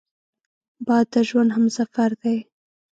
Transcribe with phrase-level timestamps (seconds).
[0.85, 2.37] باد د ژوند همسفر دی